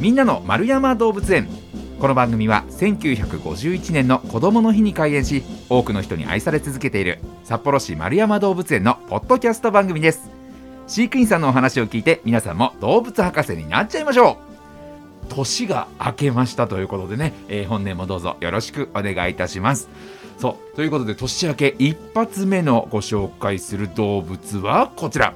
[0.00, 1.46] みんなの丸山動物園。
[2.00, 10.30] この番組は1951年の子どもの日に開園し多くの人に愛され続けている札幌市丸山動物園のポッドキャスト番組です。
[10.86, 14.38] 飼育員さんのお話を聞いて皆さんも動物博士になっちゃいましょ
[15.28, 15.34] う。
[15.34, 19.90] 年が明けましたということでね、えー本年もどうぞよろしくお願いいたします。
[20.38, 20.76] そう。
[20.76, 25.34] ということで年明け一発目のご紹介する動物はこちら。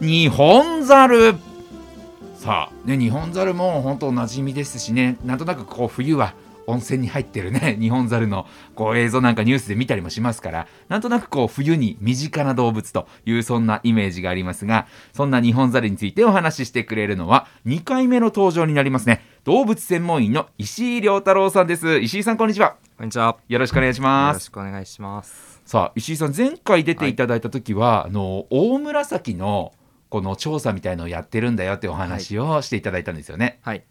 [0.00, 1.51] ニホンザル。
[2.42, 2.88] さあ。
[2.88, 5.16] ね日本ザルも本当おなじみですしね。
[5.24, 6.34] なんとなくこう冬は
[6.66, 7.76] 温泉に入ってるね。
[7.80, 10.66] 日本ザルのこう映像なんかニュースで見たりもしますから。
[10.88, 19.24] なんとなくこう冬に身近な動物というそんなイメージがありますがそんな日本ザルについてお話ししてくれるのは2回目の登場になりますね。
[19.44, 22.00] 動物専門員の石井亮太郎さんです。
[22.00, 22.74] 石井さんこんにちは。
[22.98, 23.36] こんにちは。
[23.46, 24.38] よろしくお願いしよます。
[24.38, 25.62] ろしくお願いします。
[25.64, 29.70] さあ石井さん前回出ていただいた時は、あの大紫の
[30.12, 33.82] この調査みたいのをやってるんだよってお話をしていただいたんですよね、はい。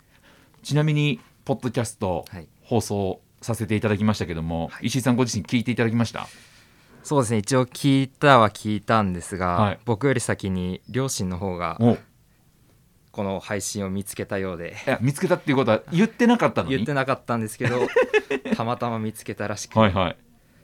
[0.62, 2.48] ちなみにポッドキャストはい。
[2.62, 4.86] 放送させていただきましたけども、はい。
[4.86, 6.28] 石井さんご自身聞いていただきました？
[7.02, 7.40] そうですね。
[7.40, 9.80] 一応聞いたは聞いたんですが、はい。
[9.84, 11.80] 僕より先に両親の方が
[13.12, 16.76] この配信を見つけたようで、や見つけたっていうことは言ってなかったのに？
[16.76, 17.88] 言ってなかったんですけど、
[18.56, 20.18] たまたま見つけたらしく、はいはい。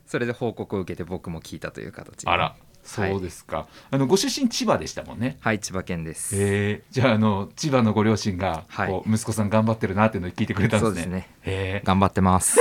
[0.06, 2.30] それで報告を受けて僕も聞いたという形で。
[2.30, 2.56] あら
[2.88, 5.38] そうですか、あのご出身千葉でしたもんね。
[5.42, 6.36] はい、千葉県です。
[6.36, 8.90] えー、じゃああの千葉のご両親が、はい。
[8.90, 10.90] こう息子さん頑張ってるなっていうのを聞いてくれたんですね。
[10.90, 11.30] そうですね。
[11.42, 11.86] へー。
[11.86, 12.60] 頑張ってます。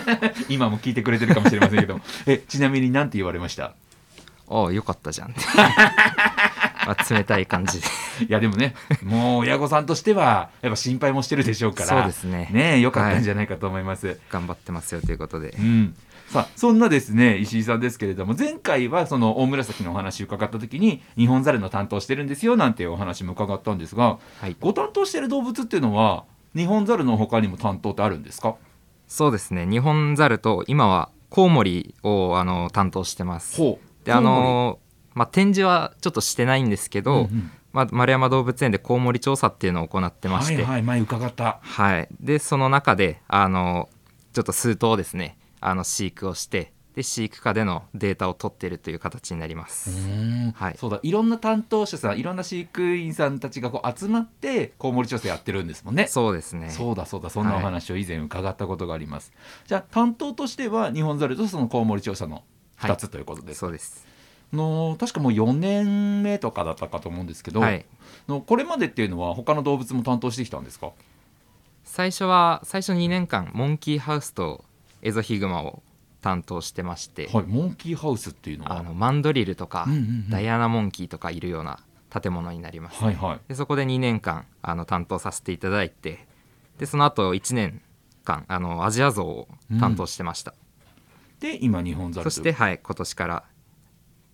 [0.48, 2.00] 今も聞いてくれてるかもしれませんけど。
[2.26, 3.74] えちなみに何て言われました？
[4.48, 5.34] おうよかったじゃん
[6.94, 7.86] 冷たい感じで。
[8.28, 15.62] いやでもねもう親御さんとしてはやっぱ心配もしてるでしょうからそうですねねよかったんじゃないかと思います、頑張ってますよということでう。
[15.62, 15.94] ん
[16.28, 24.56] さあそんなですね石井さんですけれども前回はその大紫のお話を伺った時に日本ザルの担当してるんですよなんていうお話も伺ったんですがはい。
[24.60, 26.24] ご担当してる動物っていうのは
[26.56, 28.56] 日本ザルの他にも担当ってあるんですか？
[29.06, 29.66] そうですね。
[29.66, 33.60] 日本ザルと今はコウモリをあの担当してます。
[34.04, 34.78] であの
[35.16, 43.88] まあ、展示はちょっとしてないんですけど、うんうんまあ、丸山動物園でコウモリ調査っていうのを行ってまして、はいはい前伺ったはいでその中であの
[44.34, 49.90] ちょっと数頭ですねあの飼育をしてで飼育下でのデータを取っているという形になります。
[49.90, 56.06] うんはいそうだいろんな担当者さんいろんな飼育員さんたちがこう集まってコウモリ調査やってるんですもんね。
[56.08, 59.32] そうですねそうだそうだそんなお話を以前伺ったことがあります。
[59.66, 62.44] じゃあ担当としては日本ザルとそのコウモリ調査の
[62.80, 63.60] 2つということです。
[63.60, 64.15] そうです。
[64.52, 67.84] の確かもう4年目とかだったかと思うんですけど、はい、
[68.28, 70.92] のこれまでっていうのは他の動物も担当してきたんですか？
[71.84, 74.64] 最初は最初2年間モンキーハウスと
[75.02, 75.82] エゾヒグマを
[76.20, 78.78] 担当してまして、はいモンキーハウスっていうのは？
[78.78, 80.30] あのマンドリルとか、うんうんうん。
[80.30, 81.80] ダイアナモンキーとかいるような
[82.10, 83.40] 建物になります、はいはい。
[83.48, 86.26] でそこで2年間あの担当させていただいて
[86.78, 87.82] でその後1年
[88.24, 89.48] 間あのアジアゾウを
[89.78, 90.54] 担当してました、
[91.38, 93.44] で今日本ザルとそしてはい今年から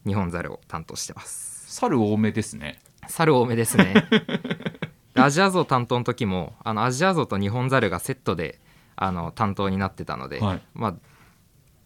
[0.07, 1.65] 日本ザルを担当してます。
[1.75, 2.79] 猿多めですね。
[3.09, 4.07] 猿多めですね。
[5.15, 8.61] で アジアゾウ担当の時もあのアジアゾウと日本ザルがセットで
[8.97, 10.63] あの担当になってたので、はい。
[10.75, 10.95] まあ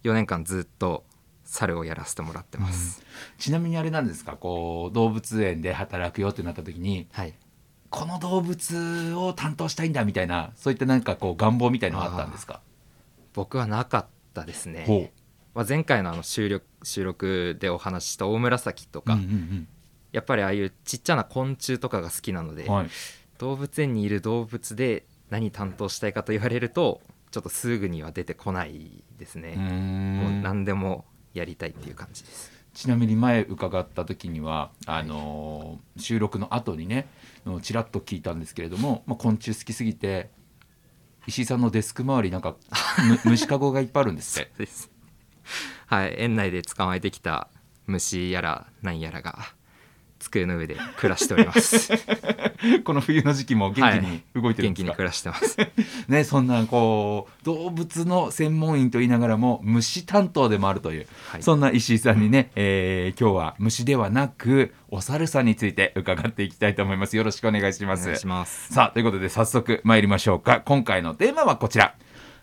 [0.04, 1.04] 4年間ずっと
[1.44, 3.02] 猿をやらせてもらってます、
[3.38, 4.32] ちなみにあれなんですか？
[4.36, 7.34] こう動物園で働くよってなった時にはい。
[7.90, 12.60] この動物を担当したいんだみたいなそういったなんかこう願望みたいのがあったんですか？
[13.32, 14.84] 僕はなかったですね。
[14.86, 15.10] ほ
[15.56, 19.68] まあ、前回のあの収録収録でお話しした大紫とうか、うんうん。
[20.12, 22.88] やっぱりああいうちっちゃな昆虫とかが好きなので、うんはい、
[23.38, 27.00] 動物園にいる動物で何担当したいかと言われると
[27.30, 32.52] ちょっとすぐには出てこないですね、もうん何でもやりたいっていう感じです。
[32.74, 37.08] ちなみに前伺った時にはあのー収録の後にね
[37.62, 40.28] ちらっと聞いたんですけれども、まあ、昆虫好きすぎて
[41.26, 42.56] 石井さんのデスク周りなんか
[43.08, 44.52] む 虫かごがいっぱいあるんですって。
[44.58, 44.90] です
[45.86, 47.48] はい園内で捕まえてきた
[47.86, 49.54] 虫やら何やらが
[50.18, 51.90] 机の上で暮らしております。
[52.84, 55.56] この冬の時期も元気に動いてるんですか、元気に暮らしてます。
[56.08, 61.42] ね、そんなこう動物の専門員と言いながらも虫担当でもあるという、はい。
[61.42, 67.16] そんな石井さんにね、えー今日は虫ではなくお猿さんについて伺っていきたいと思います。
[67.16, 68.02] よろしくお願いします。
[68.02, 68.72] お願いします。
[68.72, 70.60] さあということで早速参りましょうか。
[70.60, 71.94] 今回のテーマはこちら。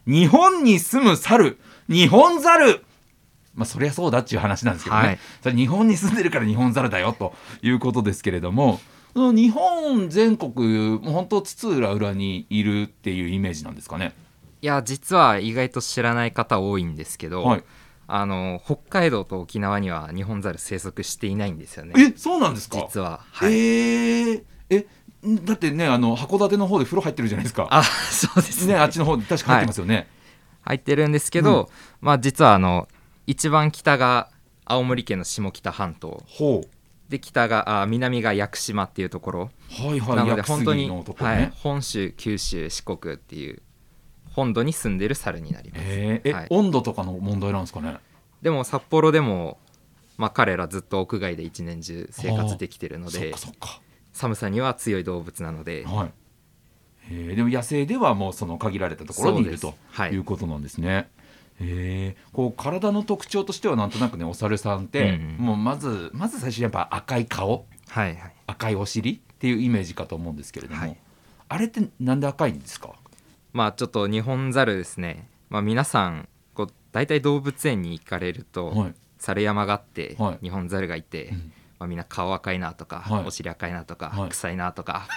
[0.05, 1.57] 日本に住む猿。
[1.89, 2.83] 日本猿
[3.55, 5.19] まあそりゃそうだっていう話なんですけどね、はい。
[5.41, 8.79] それ日本に住んでるから日本猿だよということですけれども
[9.15, 14.13] 日本全国もう本当津々浦々にいるっていうイメージなんですかね。
[14.61, 17.63] いや実は意外と知らない方多いんですけど、はい、
[18.07, 21.93] あの北海道と沖縄にはニホンザル生息していないんですよね。
[21.97, 22.77] えそうなんですか？
[22.77, 23.53] 実は、はい。
[23.53, 24.43] えー。
[24.69, 24.87] え
[25.27, 27.67] んだってねあの函館の方で風呂入ってるじゃないですか。
[27.69, 28.73] あそうですね。
[28.73, 30.07] ねあっちの方で確か入ってますよね、
[30.61, 31.69] 入ってるんですけど、
[32.01, 32.87] まあ実はあの
[33.27, 34.29] 一番北が
[34.65, 36.23] 青森県の下北半島。
[37.09, 39.39] で北があ南が屋久島っていうところ。
[39.69, 43.61] はいはいなので本当に、ね、はい、本州九州四国っていう
[44.31, 45.81] 本土に住んでる猿になります。
[45.83, 46.29] へー。
[46.29, 46.47] え、はい。
[46.49, 47.97] 温度とかの問題なんですかね？
[48.41, 49.59] でも札幌でも、
[50.17, 53.33] まあ、彼らずっと屋外で一年中生活できてるので
[54.11, 55.85] 寒さには強い動物なので。
[55.85, 57.13] はい。
[57.13, 57.35] へー。
[57.35, 59.75] でも野生ではもうその限られたところにいると
[60.11, 61.09] いうことなんですね。
[61.59, 62.35] へー。
[62.35, 65.07] こう体の特徴としてはなんとなくねお猿さんって、うん
[65.39, 65.45] うん。
[65.45, 67.65] もうまずまず最初にやっぱ赤い顔。
[67.89, 68.33] はいはい。
[68.47, 70.97] 赤いお尻っていうイメージかと思うんですけれども、はい。
[71.49, 72.89] あれってなんで赤いんですか？
[73.51, 78.93] まあちょっと日本猿ですね、まあ、皆さんこう大体動物園に行かれると、はい。
[79.19, 80.39] 猿山があって、はい。
[80.41, 81.53] 日本猿がいて、うん。
[81.79, 83.25] まあ、みんな顔赤いなとか、はい。
[83.25, 84.29] お尻赤いなとか、はい。
[84.29, 85.07] 臭いなとか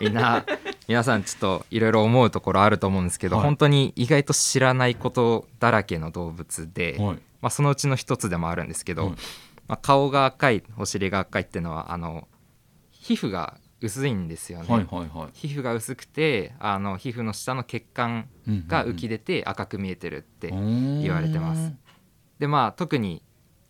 [0.00, 0.44] みんな
[0.92, 3.46] 皆さんちょっといろいろ思うところあると思うんですけど、はい。
[3.46, 7.16] 本当に意外と知らないことだらけの動物で、はい。
[7.40, 9.14] まあ、そのうちの一つでもあるんですけど、はい。
[9.68, 12.28] まあ、顔が赤いお尻が赤いっていうのはあの
[12.90, 14.66] 皮膚が薄いんですよね。
[14.68, 15.30] はいはいはい。
[15.32, 18.28] 皮膚が薄くてあの皮膚の下の血管
[18.66, 21.72] が浮き出て赤く見えてるって、言言われてます。
[22.38, 23.22] でまあ特に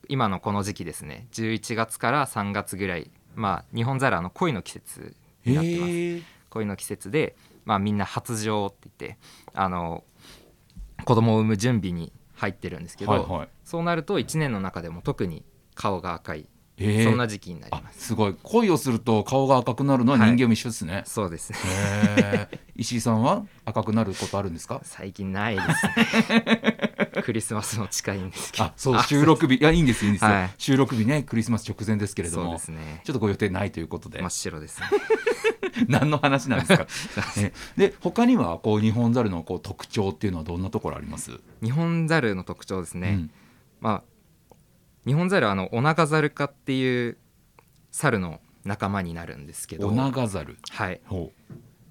[0.09, 1.29] 今のこの時期ですね。
[1.31, 5.15] 11月から3月ぐらいまあ日本ザラの恋の季節
[5.45, 5.93] になってます。
[5.93, 7.34] へえ恋の季節で、
[7.64, 9.19] まあ、みんな発情って言って
[9.54, 10.04] あの
[11.04, 13.49] 子供を産む準備に入ってるんですけど、はいはい。
[13.64, 15.44] そうなると1年の中でも特に
[15.75, 17.04] 顔が赤い、へー。
[17.04, 18.08] そんな時期になりあます。
[18.08, 18.37] すごい。
[18.43, 21.52] 恋をすると顔が赤くなるのは人間も一緒ですね、そうです。
[21.52, 24.81] ね石井さんは赤くなることあるんですか？
[24.84, 27.12] 最近ないですね。
[27.22, 28.64] クリスマスも近いんですけど。
[28.64, 29.56] あそう収録日。
[29.56, 30.50] いやいいんですいいんですよ、はい。
[30.58, 32.52] 収録日ねクリスマス直前ですけれども。
[32.52, 33.00] ですね。
[33.04, 34.87] ちょっとご予定ないということで、真っ白ですね
[35.88, 36.87] 何の話なんですか？
[37.41, 41.41] ねで他にはこう日本猿のこう特徴っていうのはどんなところあります？
[41.62, 43.31] 日本ザルの特徴ですね、うん。
[43.81, 44.03] ま
[44.50, 44.55] あ
[45.06, 47.17] 日本ザルはあのオナガザル科っていう
[47.91, 49.88] 猿の仲間になるんですけど。
[49.88, 51.00] オナガザルはい。
[51.06, 51.32] ほ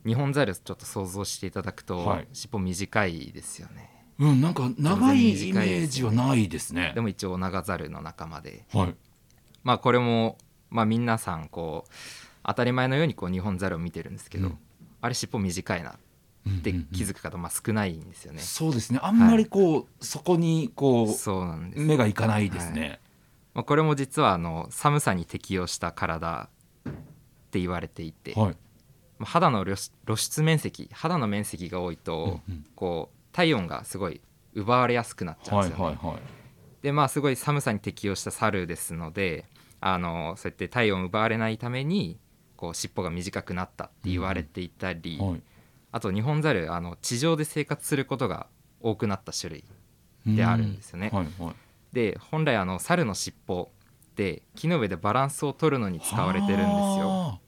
[0.05, 2.27] 日本ザルちょっと想像していただくと、はい。
[2.33, 3.89] 尻尾短いですよね。
[4.17, 6.91] ううんなんか長いイメージはないですね。
[6.95, 8.65] でも一応オナガザルの仲間で。
[8.73, 8.95] はい。
[9.63, 10.37] まあこれも、
[10.69, 11.91] まあ、皆さんこう
[12.43, 14.57] 当たり前のようにこう日本ザルを見てるんですけど、うん。
[15.01, 18.99] あれ尻尾短いなって気づく方、まあ、少ないんですよね、そうですね。
[19.01, 21.81] あんまりこう、そこにこそうなんです。
[21.81, 22.99] う目がいかないですね、
[23.53, 26.49] まあ、これも実はあの寒さに適応した体
[26.89, 26.93] っ
[27.51, 28.57] て言われていて、はい。
[29.19, 29.75] まあ肌の露
[30.15, 32.65] 出面積肌の面積が多いと、うんうん。
[32.75, 34.21] こう体温がすごい
[34.53, 35.97] 奪われやすくなっちゃうんはいですよね。
[36.01, 36.21] はいはい
[36.81, 39.45] でまあすごい寒さに適応した猿ですので
[39.79, 42.19] あのそうやって体温を奪われないために
[42.61, 45.41] こう尻尾が短くなったって言われていたり、はい。
[45.91, 48.45] あと日本猿あの地上で生活することが
[48.79, 49.63] 多くなった種類
[50.27, 51.09] であるんですよね。
[51.11, 51.55] はいはい。
[51.91, 56.69] で本来あの猿の尻尾って木の上でバランスを取るのに使われてるんですよ。
[56.69, 57.39] は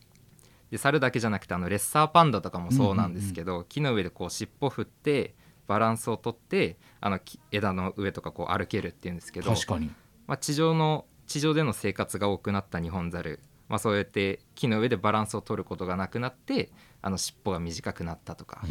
[0.72, 5.36] で猿だけじゃなくてあのレッサーパンダとかもそうなんですけど、木の上でこう尻尾振って
[5.68, 9.92] バランスを取ってあの木枝の上とかこう歩けるっていうんですけど、あ確かに。
[10.26, 13.40] まあ、地上の地上での生活が多くなったニホンザル、
[13.70, 16.70] まあ、そうやって木の上でバランスを取ることがなくなって
[17.02, 18.62] あの尻尾が短くなったとか、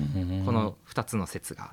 [0.44, 1.72] この2つの説が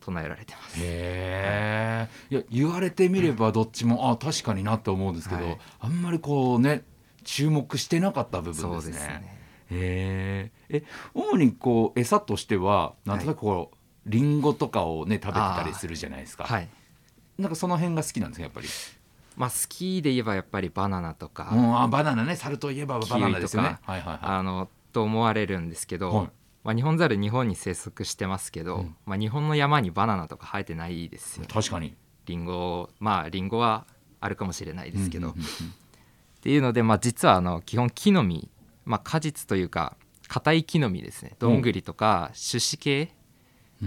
[0.00, 0.78] 唱えられてます。
[0.78, 2.34] へえ、い。
[2.34, 6.84] や言われてみればどっちもあ確かになって思うんですけど、はいあんまりこうね
[7.24, 9.38] 注目してなかった部分ですね。
[9.70, 10.84] ええ
[11.14, 16.68] 主にこう餌としてはなんとなくこう、リンゴとかをね食べてたりするじゃないですか、はい。
[17.38, 18.68] なんかその辺が好きなんですかやっぱり、
[19.40, 22.36] まあ、好きで言えばやっぱりバナナとか、うん、あバナナね。
[22.36, 23.78] 猿といえばバナナですよね。
[23.84, 26.30] はいはいはあのと思われるんですけど、はい。
[26.62, 28.96] まあ、日本ザル日本に生息してますけど、うん。
[29.06, 31.96] まあ、日本の山にバナナとか生えてないですよい確かに。
[32.26, 33.86] リンゴまあリンゴは
[34.20, 38.48] あるかもしれないですけど、うんうんうんっていうので、まあ、実はあの基本木の実、
[38.86, 41.36] まあ、果実というか硬い木の実ですね。
[41.38, 43.14] どんぐりとか種子系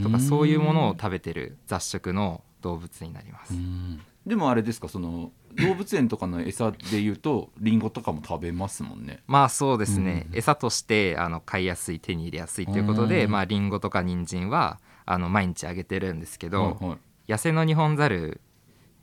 [0.03, 3.53] とかそういうものを食べてる雑食の動物になります。
[3.53, 4.01] うん。
[4.25, 9.21] でもあれですかその動物園とかの餌でいうとリンゴとかも食べますもんね。
[9.27, 10.37] まあそうですね、うん。
[10.37, 13.31] 餌としてあの買いやすい手に入れやすいということで、うん。
[13.31, 17.31] まあ、リンゴとか人参はあの毎日あげてるんですけど、はいはい。
[17.31, 18.41] 野生のニホンザル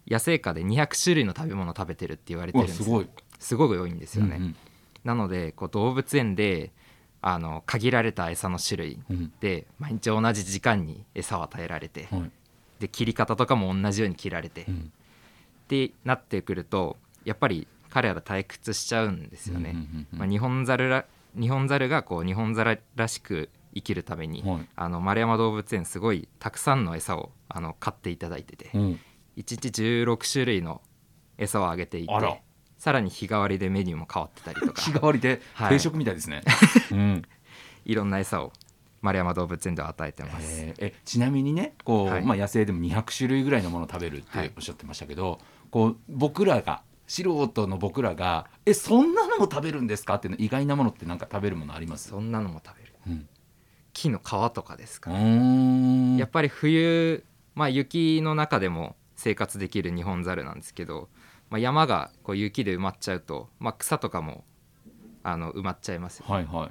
[0.08, 3.08] 野生下で200種類の食べ物を食べてるって言われてるんですすごい。
[3.38, 4.56] すごい多いんですよね、うん
[5.02, 6.74] なのでこう動物園で
[7.22, 9.32] あの限られた餌の種類うんうん。
[9.40, 12.30] で毎日同じ時間に餌を与えられてはい
[12.80, 14.92] で切り方とかも同じように切られて、っうん。
[15.68, 19.76] てなってくるとやっぱり彼ら退屈しちゃうんですよね、
[20.12, 21.04] 日本ザルら
[21.38, 24.68] 日本ザルがこう日本ザルらしく生きるために、はい。
[24.74, 28.82] あの丸山動物園すごいたくさんの餌をあの買っていただいてて、うん。
[28.82, 28.98] 1
[29.36, 30.80] 日16種類の
[31.38, 32.42] 餌をあげていて
[32.78, 34.82] さらに日替わりでメニューも変わってたりとか。
[34.82, 35.68] 日替わりではい。
[35.70, 36.42] 定食みたいですね、
[36.90, 37.22] うん。
[37.84, 38.52] いろんな餌を
[39.02, 40.74] 丸山動物園では与えてます。
[40.78, 42.22] えちなみにねこう、はい。
[42.24, 44.48] まあ、野生でも200種類ぐらいのものを食べるっはい。
[44.48, 45.38] ておっしゃってましたけど、
[45.70, 52.08] こう僕らが素人の僕らが「えそんなのも食べるんですか?」っていうの意外なものってなんか食べるものあります？
[52.10, 52.94] そんなのも食べる。
[53.06, 53.28] うん。
[53.92, 56.16] 木の皮とかですか、うーん。
[56.16, 57.24] やっぱり冬、
[57.56, 61.08] まあ、雪の中でも生活できるニホンザルなんですけど、
[61.50, 64.44] まあ、山がこう雪で埋まっちゃうと、まあ、草とかも
[65.24, 66.70] あの埋まっちゃいますよ、はいはい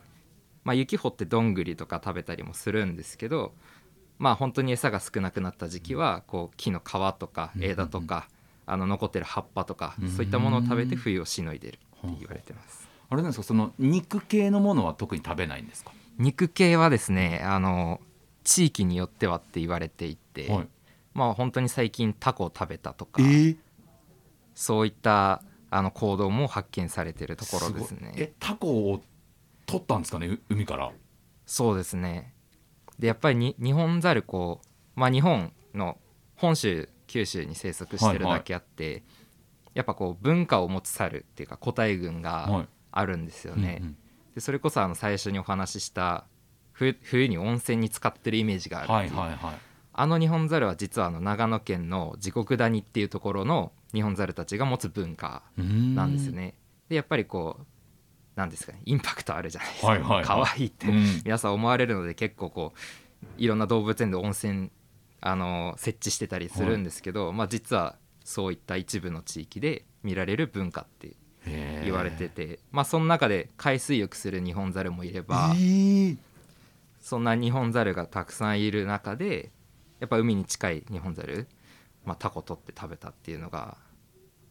[0.63, 3.53] まあ、雪掘ってどんぐりとか食べたりもするんですけど
[4.17, 8.27] まあ本当に餌が少なくなった時期はこう木の皮とか枝とか、
[8.65, 10.09] あの残ってる葉っぱとか、うん。
[10.09, 12.89] そういったものを食べて冬をしのいでるって言われてます。
[13.09, 13.43] あれなんですか？
[13.43, 18.01] その肉系のものは特に食べないんですか、肉系はですねあの
[18.43, 20.67] 地域によってはって言われていて、はい。
[21.13, 23.57] まあ本当に最近タコを食べたとか、ー？
[24.53, 28.11] そういったあの行動も発見されているところですね。
[28.17, 29.01] えタコを
[29.69, 30.91] 取ったんですかねう海から？
[31.45, 32.33] そうですね。
[32.97, 35.97] でやっぱりに日本ザルこう、まあ、日本の
[36.35, 39.03] 本州九州に生息してるだけあって、
[39.73, 42.67] やっぱこう文化を持つ猿っていうか個体群がはい。
[42.91, 43.77] あるんですよね。
[43.81, 43.97] うんうん。
[44.33, 46.25] でそれこそあの最初にお話しした
[46.71, 49.37] 冬冬に温泉に使ってるイメージがあるはいはいはい。
[49.93, 55.63] あのニホンザルは実はあの長野県の地獄谷っていうところのニホンザルたちが持つ文化な
[56.03, 56.55] なんですよね。
[56.89, 57.65] でやっぱりこう
[58.39, 60.25] なんですかねインパクトあるじゃないですか、はいはいはい。
[60.25, 61.21] 可愛いってうん。
[61.25, 64.71] 皆さん思われるので結構こういろんな動物園で温泉
[65.19, 71.17] あの設置してたりするんですけど、まあ、実はそういった一部の地域で見られる文化って
[71.83, 76.17] 言われてて、まあ、その中で海水浴するニホンザルもいれば、えー。
[77.01, 79.51] そんなニホンザルがたくさんいる中で
[79.99, 81.47] やっぱ海に近いニホンザル、
[82.05, 83.77] まあ、タコ取って食べたっていうのが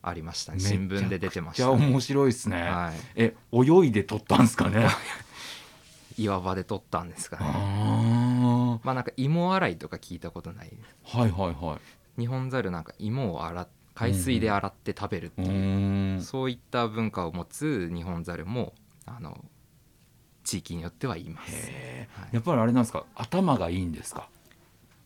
[0.09, 0.61] ありましたね。
[0.61, 4.89] 新聞で出てました、じゃあ面白いですね、はい、え泳いで取ったんですかね？
[6.19, 7.47] 岩場で取ったんですかね。
[7.55, 10.73] あまあなんか芋洗いとか聞いたことない。
[11.07, 11.79] ーはいはいはい。
[12.17, 16.23] ニホンザルなんか芋を洗っ海水で洗って食べるってういう、ーん。
[16.23, 18.73] そういった文化を持つニホンザルも
[19.07, 19.45] あの
[20.45, 21.53] 地域によってはいます。
[21.55, 22.29] はい。
[22.33, 23.05] やっぱりあれなんですか？
[23.15, 24.29] 頭がいいんですか？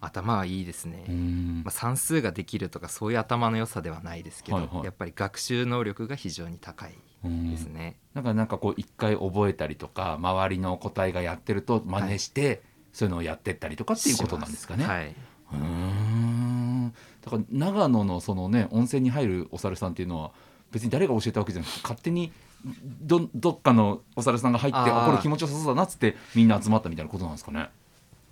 [0.03, 1.63] 頭はいいですね、ん。
[1.65, 4.85] まあ、算数ができるとかそういう頭の良さではないですけど、はいはい。
[4.85, 6.95] やっぱり学習能力が非常に高い
[7.25, 14.85] うんですね、なんかなんかこう一回覚えたりとか周りの個体がやってると真似して、そういうのをやってったりとかっていうことなんですかね。
[14.85, 15.09] はい。
[15.09, 16.95] うーん。
[17.23, 20.33] だから長野のそのね温泉に入るお猿さんっていうのは
[20.73, 22.33] 別に誰が教えたわけじゃなくて勝手に
[22.65, 27.69] どどっかのお猿さんが入ってあこれ気持ちよさそうだなっつってみんな集まったみたいなことなんですかね。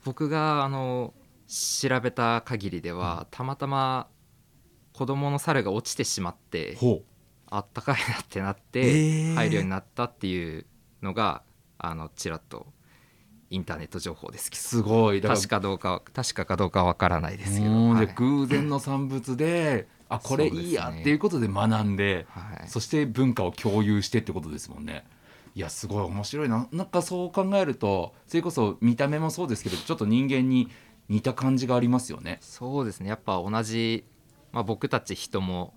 [0.05, 1.13] 僕があの
[1.51, 4.07] 調べた限りでは、たまたま
[4.93, 7.03] 子供の猿が落ちてしまってほ
[7.49, 9.35] あったかいなってなっえてー。
[9.35, 10.67] 入るようになったっていう
[11.03, 11.43] のが
[11.79, 12.67] あのちらっと
[13.51, 14.63] インターネット情報ですけど。
[14.63, 15.21] すごい。
[15.21, 18.07] 確かどうかは確かかどうかわからないですけど、うんはい。
[18.07, 22.69] で偶然の産物であこれいいやっていうことで学んではい。
[22.69, 25.05] そして文化を共有してってことですもんね。
[25.57, 26.69] いやすごい面白いな。
[26.71, 30.69] なんかそう考えるとそれこそ見た目もそうですけどちょっと人間に
[31.11, 32.39] 似た感じがありますよね。
[32.41, 34.05] そうですねやっぱ同じ、
[34.53, 35.75] まあ、僕たち人も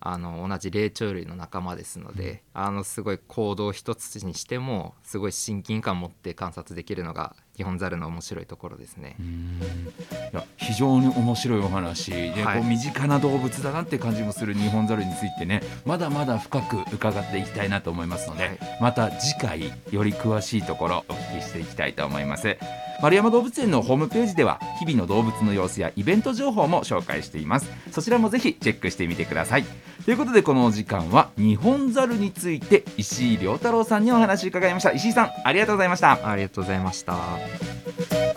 [0.00, 9.16] あの同じ霊長類の仲間ですので、あのすごい行動一つにしてもすごい親近感を持って観察できるのが日本ザルの面白いところですね。
[10.32, 12.60] いや非常に面白いお話で、はい。
[12.60, 18.58] こう身近な動物だなって感じもするニホンザルについてねまだまだ深く伺っていきたいなと思いますので、はい。
[18.80, 22.56] また次回より詳しいところお聞きしていきたいと思います。
[23.00, 27.68] 丸山動物園のホームページでは日々の動物の様子やイベント情報も紹介しています。
[27.90, 29.64] そちらもぜひチェックしてみてください。
[30.04, 34.92] ということでこのお時間はニホンザルについて石井亮太郎さんにお話を伺いました。
[34.92, 36.28] 石井さんありがとうございました。
[36.28, 37.14] ありがとうございました。
[37.48, 38.27] Música